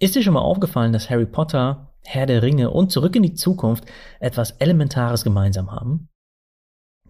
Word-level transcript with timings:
Ist 0.00 0.16
dir 0.16 0.22
schon 0.22 0.34
mal 0.34 0.40
aufgefallen, 0.40 0.92
dass 0.92 1.08
Harry 1.08 1.26
Potter, 1.26 1.94
Herr 2.02 2.26
der 2.26 2.42
Ringe 2.42 2.70
und 2.70 2.90
Zurück 2.90 3.14
in 3.14 3.22
die 3.22 3.34
Zukunft 3.34 3.84
etwas 4.18 4.50
Elementares 4.52 5.22
gemeinsam 5.22 5.70
haben? 5.70 6.08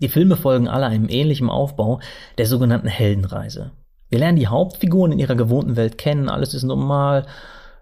Die 0.01 0.09
Filme 0.09 0.37
folgen 0.37 0.69
alle 0.69 0.87
einem 0.87 1.09
ähnlichen 1.09 1.49
Aufbau 1.49 2.01
der 2.37 2.47
sogenannten 2.47 2.89
Heldenreise. 2.89 3.73
Wir 4.11 4.19
lernen 4.19 4.39
die 4.39 4.49
Hauptfiguren 4.49 5.13
in 5.13 5.19
ihrer 5.19 5.35
gewohnten 5.35 5.77
Welt 5.77 5.97
kennen, 5.97 6.29
alles 6.29 6.53
ist 6.53 6.65
normal, 6.65 7.27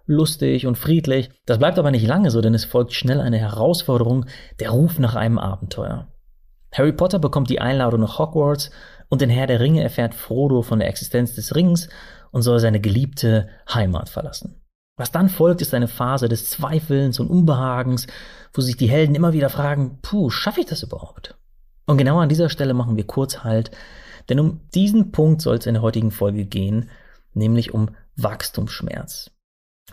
lustig 0.07 0.67
und 0.67 0.79
friedlich. 0.79 1.31
Das 1.47 1.59
bleibt 1.59 1.79
aber 1.79 1.91
nicht 1.91 2.07
lange 2.07 2.31
so, 2.31 2.41
denn 2.41 2.55
es 2.55 2.65
folgt 2.65 2.93
schnell 2.93 3.21
eine 3.21 3.39
Herausforderung, 3.39 4.27
der 4.61 4.71
Ruf 4.71 4.99
nach 4.99 5.17
einem 5.17 5.39
Abenteuer. 5.39 6.09
Harry 6.73 6.93
Potter 6.93 7.19
bekommt 7.19 7.51
die 7.51 7.61
Einladung 7.61 8.01
nach 8.01 8.19
Hogwarts 8.19 8.71
und 9.09 9.21
in 9.21 9.31
Herr 9.31 9.47
der 9.47 9.61
Ringe 9.61 9.83
erfährt 9.83 10.15
Frodo 10.15 10.63
von 10.63 10.79
der 10.79 10.89
Existenz 10.89 11.35
des 11.35 11.55
Rings 11.55 11.89
und 12.31 12.43
soll 12.43 12.61
seine 12.61 12.81
geliebte 12.81 13.49
Heimat 13.69 14.09
verlassen. 14.09 14.62
Was 14.97 15.11
dann 15.11 15.29
folgt, 15.29 15.63
ist 15.63 15.73
eine 15.75 15.89
Phase 15.89 16.29
des 16.29 16.51
Zweifelns 16.51 17.19
und 17.19 17.29
Unbehagens, 17.29 18.07
wo 18.53 18.61
sich 18.61 18.77
die 18.77 18.91
Helden 18.91 19.15
immer 19.15 19.33
wieder 19.33 19.49
fragen, 19.49 19.99
puh, 20.03 20.31
schaffe 20.31 20.61
ich 20.61 20.67
das 20.67 20.83
überhaupt? 20.83 21.37
Und 21.87 21.97
genau 21.97 22.21
an 22.21 22.29
dieser 22.29 22.51
Stelle 22.51 22.75
machen 22.75 22.97
wir 22.97 23.07
kurz 23.07 23.39
Halt, 23.39 23.71
denn 24.29 24.39
um 24.39 24.61
diesen 24.75 25.11
Punkt 25.11 25.41
soll 25.41 25.57
es 25.57 25.67
in 25.67 25.75
der 25.75 25.83
heutigen 25.83 26.11
Folge 26.11 26.45
gehen, 26.45 26.91
nämlich 27.35 27.73
um 27.73 27.91
Wachstumsschmerz. 28.17 29.31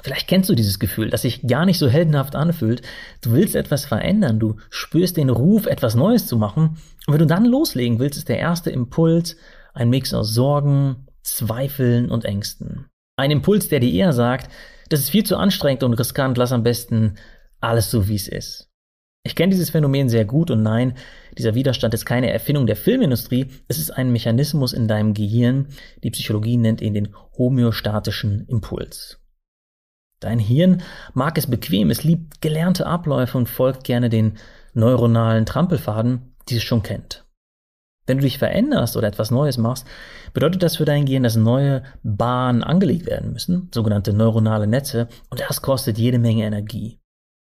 Vielleicht 0.01 0.27
kennst 0.27 0.49
du 0.49 0.55
dieses 0.55 0.79
Gefühl, 0.79 1.09
das 1.09 1.23
sich 1.23 1.47
gar 1.47 1.65
nicht 1.65 1.79
so 1.79 1.89
heldenhaft 1.89 2.35
anfühlt. 2.35 2.81
Du 3.21 3.31
willst 3.31 3.55
etwas 3.55 3.85
verändern, 3.85 4.39
du 4.39 4.57
spürst 4.69 5.17
den 5.17 5.29
Ruf, 5.29 5.65
etwas 5.65 5.95
Neues 5.95 6.27
zu 6.27 6.37
machen. 6.37 6.77
Und 7.07 7.13
wenn 7.13 7.19
du 7.19 7.25
dann 7.25 7.45
loslegen 7.45 7.99
willst, 7.99 8.17
ist 8.17 8.29
der 8.29 8.39
erste 8.39 8.69
Impuls 8.69 9.35
ein 9.73 9.89
Mix 9.89 10.13
aus 10.13 10.33
Sorgen, 10.33 11.07
Zweifeln 11.23 12.11
und 12.11 12.25
Ängsten. 12.25 12.85
Ein 13.17 13.31
Impuls, 13.31 13.67
der 13.67 13.79
dir 13.79 13.91
eher 13.91 14.13
sagt, 14.13 14.49
das 14.89 14.99
ist 14.99 15.09
viel 15.09 15.25
zu 15.25 15.37
anstrengend 15.37 15.83
und 15.83 15.93
riskant, 15.93 16.37
lass 16.37 16.51
am 16.51 16.63
besten 16.63 17.15
alles 17.61 17.91
so, 17.91 18.07
wie 18.07 18.15
es 18.15 18.27
ist. 18.27 18.69
Ich 19.23 19.35
kenne 19.35 19.51
dieses 19.51 19.69
Phänomen 19.69 20.09
sehr 20.09 20.25
gut 20.25 20.49
und 20.49 20.63
nein, 20.63 20.95
dieser 21.37 21.53
Widerstand 21.53 21.93
ist 21.93 22.05
keine 22.05 22.31
Erfindung 22.31 22.65
der 22.65 22.75
Filmindustrie, 22.75 23.47
es 23.67 23.77
ist 23.77 23.91
ein 23.91 24.11
Mechanismus 24.11 24.73
in 24.73 24.87
deinem 24.87 25.13
Gehirn, 25.13 25.67
die 26.03 26.11
Psychologie 26.11 26.57
nennt 26.57 26.81
ihn 26.81 26.93
den 26.93 27.15
homöostatischen 27.37 28.47
Impuls. 28.47 29.19
Dein 30.19 30.39
Hirn 30.39 30.81
mag 31.13 31.37
es 31.37 31.47
bequem, 31.47 31.89
es 31.89 32.03
liebt 32.03 32.41
gelernte 32.41 32.85
Abläufe 32.85 33.37
und 33.37 33.47
folgt 33.47 33.83
gerne 33.83 34.09
den 34.09 34.37
neuronalen 34.73 35.45
Trampelfaden, 35.45 36.35
die 36.49 36.57
es 36.57 36.63
schon 36.63 36.83
kennt. 36.83 37.25
Wenn 38.09 38.17
du 38.17 38.23
dich 38.23 38.39
veränderst 38.39 38.97
oder 38.97 39.07
etwas 39.07 39.29
Neues 39.29 39.59
machst, 39.59 39.85
bedeutet 40.33 40.63
das 40.63 40.77
für 40.77 40.85
dein 40.85 41.05
Gehirn, 41.05 41.21
dass 41.21 41.35
neue 41.35 41.83
Bahnen 42.01 42.63
angelegt 42.63 43.05
werden 43.05 43.31
müssen, 43.31 43.69
sogenannte 43.71 44.13
neuronale 44.13 44.65
Netze, 44.65 45.07
und 45.29 45.39
das 45.47 45.61
kostet 45.61 45.99
jede 45.99 46.17
Menge 46.17 46.43
Energie. 46.43 46.99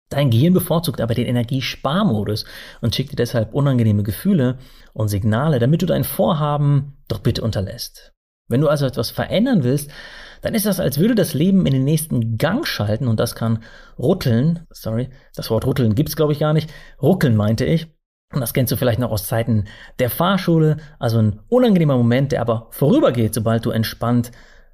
Dein 0.10 0.32
Gehirn 0.32 0.56
bevorzugt 0.56 1.02
aber 1.02 1.14
den 1.14 1.28
Energiesparmodus 1.28 2.46
und 2.82 2.96
schickt 2.96 3.12
dir 3.12 3.16
deshalb 3.16 3.54
unangenehme 3.54 4.02
Gefühle 4.02 4.58
und 4.94 5.10
Signale, 5.10 5.60
damit 5.60 5.84
du 5.84 5.86
dein 5.86 6.04
Vorhaben 6.04 6.98
doch 7.08 7.20
bitte 7.20 7.44
unterlässt. 7.44 8.14
Wenn 8.48 8.62
du 8.62 8.68
also 8.68 8.88
etwas 8.88 9.12
verändern 9.12 9.64
willst, 9.64 9.92
dann 10.42 10.56
ist 10.56 10.66
das, 10.66 10.80
als 10.80 10.98
würde 10.98 11.14
das 11.14 11.36
Leben 11.36 11.68
in 11.68 11.74
den 11.74 11.84
nächsten 11.84 12.40
Gang 12.40 12.66
schalten 12.66 13.08
und 13.08 13.20
das 13.20 13.36
kann 13.36 13.62
rutteln. 14.00 14.66
Sorry, 14.72 15.10
das 15.36 15.52
Wort 15.52 15.68
rutteln 15.68 15.94
gibt's 15.94 16.16
glaube 16.16 16.34
ich 16.34 16.40
gar 16.40 16.54
nicht. 16.54 16.72
Ruckeln 17.00 17.36
meinte 17.36 17.66
ich. 17.66 17.95
Und 18.34 18.42
das 18.42 18.54
kennst 18.54 18.72
du 18.72 18.78
vielleicht 18.78 19.00
noch 19.00 19.12
aus 19.12 19.28
Zeiten 19.28 19.66
der 20.00 20.10
Fahrschule, 20.10 20.78
also 21.00 21.20
ein 21.20 21.40
unangenehmer 21.48 21.96
Moment, 21.96 22.32
der 22.32 22.42
aber 22.42 22.68
vorübergeht, 22.72 23.34
sobald 23.34 23.66
du 23.66 23.72
entspannt 23.72 24.32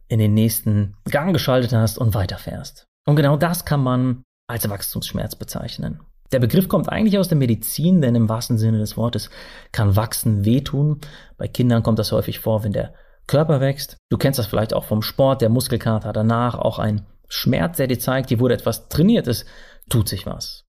in 0.07 0.19
den 0.19 0.33
nächsten 0.33 0.95
Gang 1.09 1.33
geschaltet 1.33 1.73
hast 1.73 1.97
und 1.97 2.13
weiterfährst. 2.13 2.85
Und 3.05 3.15
genau 3.15 3.37
das 3.37 3.65
kann 3.65 3.81
man 3.81 4.23
als 4.47 4.69
Wachstumsschmerz 4.69 5.35
bezeichnen. 5.35 6.01
Der 6.31 6.39
Begriff 6.39 6.69
kommt 6.69 6.89
eigentlich 6.89 7.17
aus 7.17 7.27
der 7.27 7.37
Medizin, 7.37 8.01
denn 8.01 8.15
im 8.15 8.29
wahrsten 8.29 8.57
Sinne 8.57 8.79
des 8.79 8.95
Wortes 8.95 9.29
kann 9.71 9.95
Wachsen 9.95 10.45
wehtun. 10.45 11.01
Bei 11.37 11.47
Kindern 11.47 11.83
kommt 11.83 11.99
das 11.99 12.11
häufig 12.11 12.39
vor, 12.39 12.63
wenn 12.63 12.71
der 12.71 12.93
Körper 13.27 13.59
wächst. 13.59 13.97
Du 14.09 14.17
kennst 14.17 14.39
das 14.39 14.47
vielleicht 14.47 14.73
auch 14.73 14.85
vom 14.85 15.01
Sport, 15.01 15.41
der 15.41 15.49
Muskelkater 15.49 16.13
danach, 16.13 16.55
auch 16.55 16.79
ein 16.79 17.05
Schmerz, 17.27 17.77
der 17.77 17.87
dir 17.87 17.99
zeigt, 17.99 18.29
hier 18.29 18.39
wurde 18.39 18.53
etwas 18.53 18.89
trainiert, 18.89 19.27
es 19.27 19.45
tut 19.89 20.09
sich 20.09 20.25
was. 20.25 20.65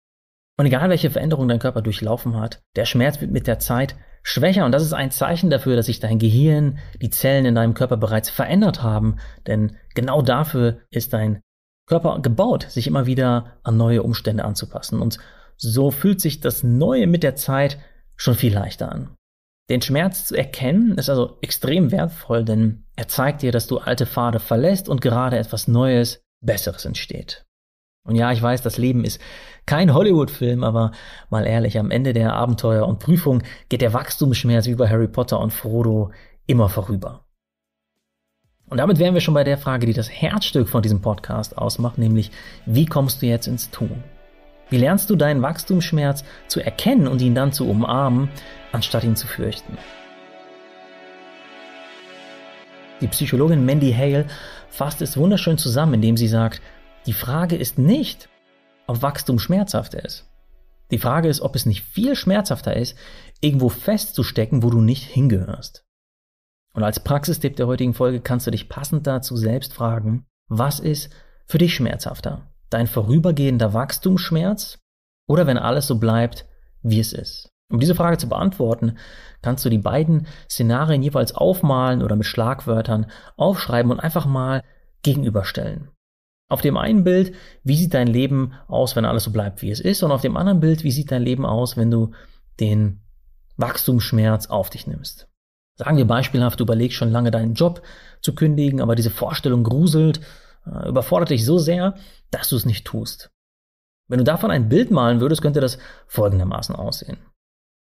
Und 0.63 0.67
egal 0.67 0.91
welche 0.91 1.11
Veränderung 1.11 1.49
dein 1.49 1.59
Körper 1.59 1.83
durchlaufen 1.83 2.39
hat, 2.39 2.63
der 2.77 2.85
Schmerz 2.85 3.21
wird 3.21 3.33
mit 3.33 3.49
der 3.49 3.59
Zeit 3.59 3.97
schwächer 4.23 4.65
und 4.65 4.71
das 4.71 4.85
ist 4.85 4.93
ein 4.93 5.11
Zeichen 5.11 5.51
dafür, 5.51 5.75
dass 5.75 5.87
sich 5.87 5.99
dein 5.99 6.21
Gehirn, 6.21 6.79
die 7.01 7.11
Zellen 7.11 7.47
in 7.47 7.57
deinem 7.57 7.75
Körper 7.75 7.97
bereits 7.97 8.31
verändert 8.31 8.81
haben, 8.81 9.17
denn 9.49 9.77
genau 9.97 10.23
dafür 10.23 10.79
ist 10.91 11.15
dein 11.15 11.41
Körper 11.89 12.21
gebaut, 12.21 12.69
sich 12.71 12.87
immer 12.87 13.07
wieder 13.07 13.59
an 13.65 13.77
neue 13.77 14.05
Umstände 14.05 14.45
anzupassen 14.45 15.01
und 15.01 15.19
so 15.57 15.91
fühlt 15.91 16.21
sich 16.21 16.39
das 16.39 16.63
Neue 16.63 17.09
mit 17.09 17.25
der 17.25 17.35
Zeit 17.35 17.79
schon 18.15 18.37
viel 18.37 18.55
leichter 18.55 18.93
an. 18.93 19.17
Den 19.69 19.83
Schmerz 19.83 20.27
zu 20.27 20.37
erkennen 20.37 20.97
ist 20.97 21.11
also 21.11 21.39
extrem 21.41 21.91
wertvoll, 21.91 22.45
denn 22.45 22.85
er 22.95 23.09
zeigt 23.09 23.43
dir, 23.43 23.51
dass 23.51 23.67
du 23.67 23.79
alte 23.79 24.07
Pfade 24.07 24.39
verlässt 24.39 24.89
und 24.89 25.01
gerade 25.01 25.39
etwas 25.39 25.67
Neues, 25.67 26.23
Besseres 26.41 26.85
entsteht. 26.85 27.47
Und 28.05 28.17
ja, 28.17 28.33
ich 28.33 28.43
weiß, 28.43 28.63
das 28.63 28.79
Leben 28.79 29.05
ist 29.05 29.21
kein 29.65 29.95
Hollywood-Film, 29.95 30.65
aber 30.65 30.91
mal 31.31 31.47
ehrlich, 31.47 31.79
am 31.79 31.91
Ende 31.91 32.13
der 32.13 32.35
Abenteuer 32.35 32.87
und 32.87 32.99
Prüfung 32.99 33.43
geht 33.69 33.81
der 33.81 33.93
Wachstumsschmerz 33.93 34.67
wie 34.67 34.75
bei 34.75 34.89
Harry 34.89 35.07
Potter 35.07 35.39
und 35.39 35.53
Frodo 35.53 36.11
immer 36.47 36.69
vorüber. 36.69 37.25
Und 38.69 38.79
damit 38.79 38.99
wären 38.99 39.15
wir 39.15 39.21
schon 39.21 39.35
bei 39.35 39.45
der 39.45 39.59
Frage, 39.59 39.87
die 39.87 39.93
das 39.93 40.11
Herzstück 40.11 40.69
von 40.69 40.83
diesem 40.83 41.01
Podcast 41.01 41.57
ausmacht, 41.59 41.99
nämlich 41.99 42.33
wie 42.67 42.87
kommst 42.87 43.23
du 43.23 43.27
jetzt 43.27 43.47
ins 43.47 43.71
Tun? 43.71 44.03
Wie 44.71 44.79
lernst 44.79 45.11
du 45.11 45.17
deinen 45.17 45.43
Wachstumsschmerz 45.43 46.25
zu 46.49 46.61
erkennen 46.61 47.07
und 47.07 47.21
ihn 47.21 47.35
dann 47.35 47.53
zu 47.53 47.69
umarmen, 47.69 48.31
anstatt 48.73 49.05
ihn 49.05 49.15
zu 49.15 49.27
fürchten? 49.27 49.77
Die 53.03 53.09
Psychologin 53.09 53.67
Mandy 53.67 53.93
Hale 53.93 54.27
fasst 54.71 55.03
es 55.03 55.17
wunderschön 55.17 55.59
zusammen, 55.59 55.95
indem 55.95 56.17
sie 56.17 56.29
sagt, 56.29 56.63
die 57.07 57.13
Frage 57.13 57.57
ist 57.57 57.79
nicht, 57.79 58.29
ob 58.87 59.03
Wachstum 59.03 59.39
schmerzhafter 59.39 60.05
ist. 60.05 60.29
Die 60.91 60.99
Frage 60.99 61.29
ist, 61.29 61.41
ob 61.41 61.57
es 61.57 61.67
nicht 61.67 61.83
viel 61.83 62.15
schmerzhafter 62.15 62.77
ist, 62.77 62.97
irgendwo 63.41 63.69
festzustecken, 63.71 64.63
wo 64.63 64.71
du 64.71 64.81
nicht 64.81 65.05
hingehörst. 65.05 65.85
Und 66.75 66.85
als 66.85 67.01
Praxistipp 67.01 67.57
der 67.57 67.67
heutigen 67.67 67.95
Folge 67.95 68.21
kannst 68.21 68.47
du 68.47 68.51
dich 68.51 68.69
passend 68.69 69.07
dazu 69.07 69.37
selbst 69.37 69.73
fragen, 69.73 70.27
was 70.49 70.81
ist 70.81 71.11
für 71.47 71.59
dich 71.59 71.75
schmerzhafter? 71.75 72.53
Dein 72.71 72.87
vorübergehender 72.87 73.75
Wachstumsschmerz 73.75 74.79
oder 75.27 75.47
wenn 75.47 75.59
alles 75.59 75.87
so 75.87 75.99
bleibt, 75.99 76.47
wie 76.83 77.01
es 77.01 77.13
ist? 77.13 77.51
Um 77.71 77.81
diese 77.81 77.95
Frage 77.95 78.19
zu 78.19 78.29
beantworten, 78.29 78.99
kannst 79.41 79.65
du 79.65 79.71
die 79.71 79.79
beiden 79.79 80.27
Szenarien 80.49 81.03
jeweils 81.03 81.35
aufmalen 81.35 82.03
oder 82.03 82.17
mit 82.17 82.27
Schlagwörtern 82.27 83.11
aufschreiben 83.37 83.91
und 83.91 83.99
einfach 83.99 84.27
mal 84.27 84.63
gegenüberstellen. 85.03 85.91
Auf 86.53 86.61
dem 86.61 86.77
einen 86.77 87.03
Bild, 87.03 87.35
wie 87.65 87.77
sieht 87.77 87.95
dein 87.95 88.09
Leben 88.09 88.53
aus, 88.69 88.95
wenn 88.95 89.07
alles 89.07 89.25
so 89.25 89.31
bleibt, 89.31 89.63
wie 89.63 89.71
es 89.71 89.81
ist? 89.81 90.03
Und 90.03 90.13
auf 90.13 90.21
dem 90.21 90.37
anderen 90.37 90.61
Bild, 90.61 90.85
wie 90.85 90.91
sieht 90.91 91.11
dein 91.11 91.23
Leben 91.23 91.47
aus, 91.47 91.79
wenn 91.79 91.91
du 91.91 92.11
den 92.61 93.01
Wachstumsschmerz 93.57 94.49
auf 94.49 94.69
dich 94.69 94.87
nimmst? 94.87 95.29
Sagen 95.79 95.97
wir 95.97 96.05
beispielhaft, 96.05 96.61
du 96.61 96.65
überlegst 96.65 96.99
schon 96.99 97.11
lange 97.11 97.31
deinen 97.31 97.55
Job 97.55 97.81
zu 98.21 98.35
kündigen, 98.35 98.83
aber 98.83 98.97
diese 98.97 99.09
Vorstellung 99.09 99.65
gruselt, 99.65 100.21
äh, 100.67 100.91
überfordert 100.91 101.31
dich 101.31 101.47
so 101.47 101.57
sehr, 101.57 101.95
dass 102.31 102.51
du 102.51 102.57
es 102.57 102.67
nicht 102.67 102.85
tust. 102.85 103.31
Wenn 104.11 104.19
du 104.19 104.25
davon 104.25 104.51
ein 104.51 104.69
Bild 104.69 104.91
malen 104.91 105.23
würdest, 105.23 105.41
könnte 105.41 105.63
das 105.63 105.79
folgendermaßen 106.07 106.77
aussehen. 106.77 107.17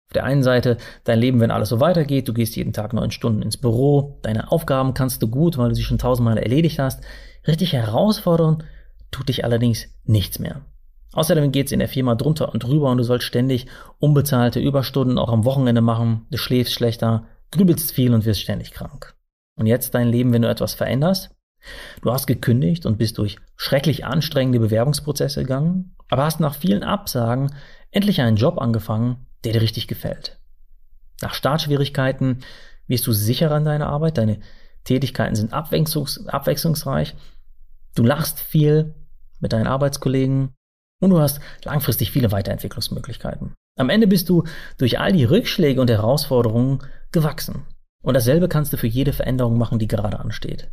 Auf 0.10 0.14
der 0.14 0.26
einen 0.26 0.44
Seite 0.44 0.78
dein 1.06 1.18
Leben, 1.18 1.40
wenn 1.40 1.50
alles 1.50 1.70
so 1.70 1.80
weitergeht, 1.80 2.28
du 2.28 2.34
gehst 2.34 2.56
jeden 2.56 2.74
Tag 2.74 2.94
neun 2.94 3.10
Stunden 3.10 3.42
ins 3.42 3.58
Büro, 3.58 4.20
deine 4.22 4.52
Aufgaben 4.52 4.94
kannst 4.94 5.24
du 5.24 5.28
gut, 5.28 5.58
weil 5.58 5.70
du 5.70 5.76
sie 5.76 5.82
schon 5.82 5.98
tausendmal 5.98 6.38
erledigt 6.38 6.78
hast. 6.78 7.04
Richtig 7.48 7.74
herausfordern 7.74 8.64
tut 9.12 9.30
dich 9.30 9.44
allerdings 9.44 9.88
nichts 10.04 10.40
mehr. 10.40 10.62
Außerdem 11.14 11.52
geht's 11.52 11.72
in 11.72 11.80
der 11.80 11.90
Firma 11.90 12.16
drunter 12.16 12.54
und 12.54 12.64
drüber 12.64 12.92
und 12.92 12.98
du 12.98 13.04
sollst 13.04 13.26
ständig 13.26 13.66
unbezahlte 13.98 14.60
Überstunden 14.60 15.18
auch 15.18 15.30
am 15.30 15.46
Wochenende 15.46 15.82
machen, 15.82 16.28
du 16.30 16.38
schläfst 16.38 16.74
schlechter, 16.74 17.26
grübelst 17.52 17.92
viel 17.92 18.14
und 18.14 18.26
wirst 18.26 18.42
ständig 18.42 18.72
krank. 18.72 19.16
Und 19.56 19.66
jetzt 19.66 19.96
dein 19.96 20.08
Leben, 20.08 20.32
wenn 20.34 20.44
du 20.44 20.50
etwas 20.50 20.76
veränderst, 20.76 21.32
Du 22.02 22.12
hast 22.12 22.28
gekündigt 22.28 22.86
und 22.86 22.98
bist 22.98 23.18
durch 23.18 23.38
schrecklich 23.56 24.06
anstrengende 24.06 24.60
Bewerbungsprozesse 24.60 25.42
gegangen, 25.42 25.96
aber 26.10 26.24
hast 26.24 26.40
nach 26.40 26.56
vielen 26.56 26.84
Absagen 26.84 27.54
endlich 27.92 28.22
einen 28.22 28.38
Job 28.38 28.60
angefangen, 28.60 29.26
der 29.44 29.54
dir 29.54 29.62
richtig 29.62 29.88
gefällt. 29.88 30.40
Nach 31.22 31.34
Startschwierigkeiten 31.34 32.40
wirst 32.88 33.08
du 33.08 33.12
sicherer 33.12 33.58
in 33.58 33.66
deiner 33.66 33.88
Arbeit, 33.88 34.18
deine 34.18 34.40
Tätigkeiten 34.84 35.36
sind 35.36 35.54
abwechslungs 35.54 36.28
abwechslungsreich, 36.28 37.16
du 37.96 38.04
lachst 38.04 38.40
viel 38.40 38.96
mit 39.40 39.54
deinen 39.54 39.68
Arbeitskollegen 39.68 40.54
und 41.02 41.10
du 41.10 41.20
hast 41.20 41.40
langfristig 41.64 42.12
viele 42.12 42.32
Weiterentwicklungsmöglichkeiten. 42.32 43.54
Am 43.78 43.90
Ende 43.90 44.08
bist 44.08 44.30
du 44.30 44.44
durch 44.78 45.00
all 45.00 45.14
die 45.14 45.24
Rückschläge 45.24 45.80
und 45.80 45.90
Herausforderungen 45.90 46.80
gewachsen. 47.12 47.66
Und 48.02 48.14
dasselbe 48.14 48.48
kannst 48.48 48.74
du 48.74 48.78
für 48.78 48.88
jede 48.88 49.14
Veränderung 49.14 49.58
machen, 49.58 49.80
die 49.80 49.88
gerade 49.88 50.20
ansteht. 50.20 50.70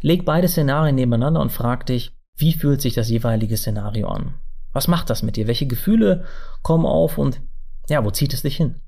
Leg 0.00 0.24
beide 0.24 0.48
Szenarien 0.48 0.94
nebeneinander 0.94 1.40
und 1.40 1.52
frag 1.52 1.86
dich, 1.86 2.12
wie 2.36 2.52
fühlt 2.52 2.80
sich 2.80 2.94
das 2.94 3.10
jeweilige 3.10 3.56
Szenario 3.56 4.08
an? 4.08 4.34
Was 4.72 4.88
macht 4.88 5.10
das 5.10 5.22
mit 5.22 5.36
dir? 5.36 5.46
Welche 5.46 5.66
Gefühle 5.66 6.24
kommen 6.62 6.86
auf 6.86 7.18
und 7.18 7.40
ja, 7.88 8.04
wo 8.04 8.10
zieht 8.10 8.32
es 8.32 8.42
dich 8.42 8.56
hin? 8.56 8.80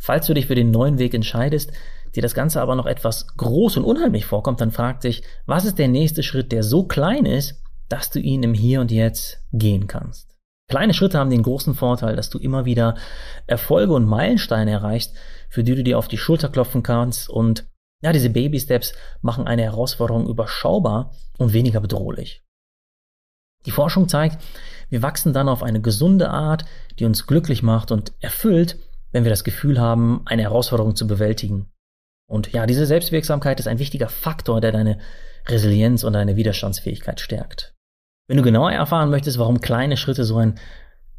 Falls 0.00 0.26
du 0.26 0.34
dich 0.34 0.46
für 0.46 0.54
den 0.54 0.70
neuen 0.70 0.98
Weg 0.98 1.12
entscheidest, 1.12 1.72
dir 2.16 2.22
das 2.22 2.34
Ganze 2.34 2.62
aber 2.62 2.74
noch 2.74 2.86
etwas 2.86 3.26
groß 3.36 3.76
und 3.76 3.84
unheimlich 3.84 4.24
vorkommt, 4.24 4.60
dann 4.60 4.72
frag 4.72 5.02
dich, 5.02 5.22
was 5.44 5.66
ist 5.66 5.78
der 5.78 5.88
nächste 5.88 6.22
Schritt, 6.22 6.52
der 6.52 6.62
so 6.62 6.84
klein 6.84 7.26
ist, 7.26 7.62
dass 7.90 8.10
du 8.10 8.18
ihn 8.18 8.42
im 8.42 8.54
Hier 8.54 8.80
und 8.80 8.90
Jetzt 8.90 9.44
gehen 9.52 9.86
kannst? 9.86 10.34
Kleine 10.68 10.94
Schritte 10.94 11.18
haben 11.18 11.30
den 11.30 11.42
großen 11.42 11.74
Vorteil, 11.74 12.16
dass 12.16 12.30
du 12.30 12.38
immer 12.38 12.64
wieder 12.64 12.94
Erfolge 13.46 13.92
und 13.92 14.06
Meilensteine 14.06 14.70
erreichst, 14.70 15.14
für 15.50 15.64
die 15.64 15.74
du 15.74 15.84
dir 15.84 15.98
auf 15.98 16.08
die 16.08 16.18
Schulter 16.18 16.48
klopfen 16.48 16.82
kannst 16.82 17.28
und 17.28 17.66
ja, 18.02 18.12
diese 18.12 18.30
Baby 18.30 18.58
Steps 18.58 18.94
machen 19.20 19.46
eine 19.46 19.62
Herausforderung 19.62 20.26
überschaubar 20.26 21.12
und 21.36 21.52
weniger 21.52 21.80
bedrohlich. 21.80 22.42
Die 23.66 23.72
Forschung 23.72 24.08
zeigt, 24.08 24.42
wir 24.88 25.02
wachsen 25.02 25.34
dann 25.34 25.48
auf 25.48 25.62
eine 25.62 25.82
gesunde 25.82 26.30
Art, 26.30 26.64
die 26.98 27.04
uns 27.04 27.26
glücklich 27.26 27.62
macht 27.62 27.92
und 27.92 28.14
erfüllt, 28.20 28.78
wenn 29.12 29.24
wir 29.24 29.30
das 29.30 29.44
Gefühl 29.44 29.80
haben, 29.80 30.22
eine 30.24 30.42
Herausforderung 30.42 30.96
zu 30.96 31.06
bewältigen. 31.06 31.66
Und 32.26 32.52
ja, 32.52 32.66
diese 32.66 32.86
Selbstwirksamkeit 32.86 33.58
ist 33.58 33.66
ein 33.66 33.78
wichtiger 33.78 34.08
Faktor, 34.08 34.60
der 34.60 34.72
deine 34.72 34.98
Resilienz 35.48 36.04
und 36.04 36.12
deine 36.12 36.36
Widerstandsfähigkeit 36.36 37.20
stärkt. 37.20 37.74
Wenn 38.28 38.36
du 38.36 38.42
genauer 38.44 38.70
erfahren 38.70 39.10
möchtest, 39.10 39.38
warum 39.38 39.60
kleine 39.60 39.96
Schritte 39.96 40.24
so 40.24 40.36
ein 40.36 40.54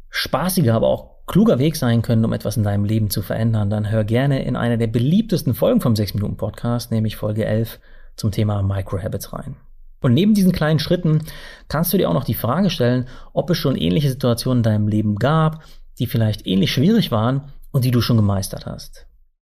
spaßiger, 0.08 0.74
aber 0.74 0.88
auch 0.88 1.26
kluger 1.26 1.58
Weg 1.58 1.76
sein 1.76 2.02
können, 2.02 2.24
um 2.24 2.32
etwas 2.32 2.56
in 2.56 2.62
deinem 2.62 2.84
Leben 2.84 3.10
zu 3.10 3.20
verändern, 3.20 3.68
dann 3.68 3.90
hör 3.90 4.04
gerne 4.04 4.44
in 4.44 4.56
einer 4.56 4.78
der 4.78 4.86
beliebtesten 4.86 5.54
Folgen 5.54 5.80
vom 5.80 5.94
6 5.94 6.14
Minuten 6.14 6.36
Podcast, 6.36 6.90
nämlich 6.90 7.16
Folge 7.16 7.44
11 7.44 7.78
zum 8.16 8.30
Thema 8.30 8.62
Microhabits 8.62 9.32
rein. 9.32 9.56
Und 10.00 10.14
neben 10.14 10.34
diesen 10.34 10.52
kleinen 10.52 10.78
Schritten 10.78 11.20
kannst 11.68 11.92
du 11.92 11.98
dir 11.98 12.08
auch 12.08 12.14
noch 12.14 12.24
die 12.24 12.34
Frage 12.34 12.70
stellen, 12.70 13.06
ob 13.34 13.50
es 13.50 13.58
schon 13.58 13.76
ähnliche 13.76 14.10
Situationen 14.10 14.60
in 14.60 14.64
deinem 14.64 14.88
Leben 14.88 15.16
gab, 15.16 15.62
die 15.98 16.06
vielleicht 16.06 16.46
ähnlich 16.46 16.72
schwierig 16.72 17.12
waren 17.12 17.52
und 17.72 17.84
die 17.84 17.90
du 17.90 18.00
schon 18.00 18.16
gemeistert 18.16 18.66
hast. 18.66 19.06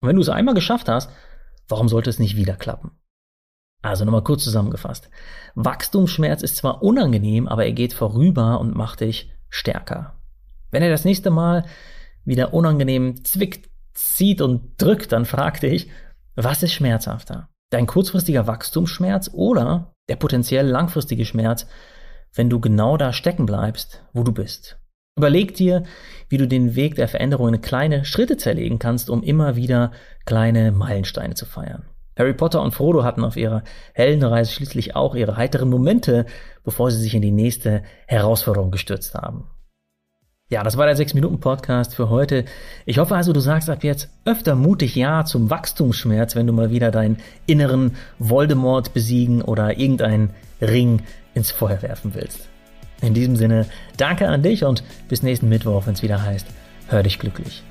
Und 0.00 0.08
wenn 0.08 0.16
du 0.16 0.22
es 0.22 0.28
einmal 0.28 0.54
geschafft 0.54 0.88
hast, 0.88 1.10
warum 1.68 1.88
sollte 1.88 2.10
es 2.10 2.18
nicht 2.18 2.36
wieder 2.36 2.56
klappen? 2.56 2.98
Also 3.82 4.04
nochmal 4.04 4.24
kurz 4.24 4.42
zusammengefasst. 4.42 5.10
Wachstumsschmerz 5.54 6.42
ist 6.42 6.56
zwar 6.56 6.82
unangenehm, 6.82 7.46
aber 7.46 7.64
er 7.64 7.72
geht 7.72 7.92
vorüber 7.92 8.58
und 8.58 8.74
macht 8.74 9.00
dich 9.00 9.32
stärker. 9.48 10.18
Wenn 10.70 10.82
er 10.82 10.90
das 10.90 11.04
nächste 11.04 11.30
Mal 11.30 11.64
wieder 12.24 12.52
unangenehm 12.52 13.24
zwickt, 13.24 13.70
zieht 13.94 14.40
und 14.40 14.80
drückt, 14.82 15.12
dann 15.12 15.24
frag 15.24 15.60
dich, 15.60 15.88
was 16.34 16.62
ist 16.62 16.72
schmerzhafter? 16.72 17.48
Dein 17.70 17.86
kurzfristiger 17.86 18.46
Wachstumsschmerz 18.46 19.30
oder 19.32 19.94
der 20.08 20.16
potenziell 20.16 20.66
langfristige 20.66 21.24
Schmerz, 21.24 21.66
wenn 22.34 22.50
du 22.50 22.60
genau 22.60 22.96
da 22.96 23.12
stecken 23.12 23.46
bleibst, 23.46 24.04
wo 24.12 24.22
du 24.22 24.32
bist? 24.32 24.78
Überleg 25.18 25.54
dir, 25.54 25.84
wie 26.28 26.36
du 26.36 26.46
den 26.46 26.76
Weg 26.76 26.96
der 26.96 27.08
Veränderung 27.08 27.48
in 27.48 27.60
kleine 27.62 28.04
Schritte 28.04 28.36
zerlegen 28.36 28.78
kannst, 28.78 29.08
um 29.08 29.22
immer 29.22 29.56
wieder 29.56 29.92
kleine 30.26 30.72
Meilensteine 30.72 31.34
zu 31.34 31.46
feiern. 31.46 31.86
Harry 32.18 32.34
Potter 32.34 32.60
und 32.60 32.72
Frodo 32.72 33.02
hatten 33.02 33.24
auf 33.24 33.38
ihrer 33.38 33.62
Heldenreise 33.94 34.52
schließlich 34.52 34.94
auch 34.94 35.14
ihre 35.14 35.38
heiteren 35.38 35.70
Momente, 35.70 36.26
bevor 36.64 36.90
sie 36.90 37.00
sich 37.00 37.14
in 37.14 37.22
die 37.22 37.30
nächste 37.30 37.82
Herausforderung 38.06 38.70
gestürzt 38.70 39.14
haben. 39.14 39.48
Ja, 40.50 40.62
das 40.62 40.76
war 40.76 40.84
der 40.84 40.96
6-Minuten-Podcast 40.96 41.94
für 41.94 42.10
heute. 42.10 42.44
Ich 42.84 42.98
hoffe 42.98 43.16
also, 43.16 43.32
du 43.32 43.40
sagst 43.40 43.70
ab 43.70 43.84
jetzt 43.84 44.10
öfter 44.26 44.54
mutig 44.54 44.96
Ja 44.96 45.24
zum 45.24 45.48
Wachstumsschmerz, 45.48 46.36
wenn 46.36 46.46
du 46.46 46.52
mal 46.52 46.70
wieder 46.70 46.90
deinen 46.90 47.16
inneren 47.46 47.96
Voldemort 48.18 48.92
besiegen 48.92 49.40
oder 49.40 49.78
irgendeinen 49.78 50.34
Ring 50.60 51.02
ins 51.32 51.52
Feuer 51.52 51.80
werfen 51.80 52.14
willst. 52.14 52.50
In 53.02 53.14
diesem 53.14 53.36
Sinne, 53.36 53.66
danke 53.96 54.28
an 54.28 54.42
dich 54.42 54.64
und 54.64 54.82
bis 55.08 55.22
nächsten 55.22 55.48
Mittwoch, 55.48 55.86
wenn 55.86 55.94
es 55.94 56.02
wieder 56.02 56.22
heißt, 56.22 56.46
hör 56.88 57.02
dich 57.02 57.18
glücklich. 57.18 57.62